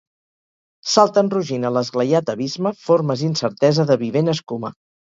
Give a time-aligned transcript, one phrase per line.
[0.93, 4.79] Salten rugint a l'esglaiat abisme formes incertesa de vivent escuma